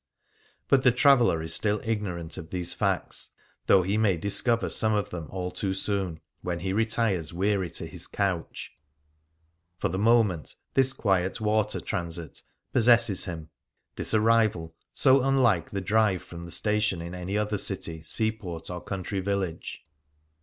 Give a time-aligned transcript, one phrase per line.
[0.67, 3.29] But the traveller is still ignorant of these facts,
[3.67, 7.85] though he may discover some of them all too soon, when he retires weary to
[7.85, 8.71] his couch.
[9.77, 12.41] For the moment this quiet water transit
[12.73, 13.51] possesses him—
[13.95, 18.81] this arrival, so unlike the drive from the station in any other city, seaport, or
[18.83, 19.85] country village.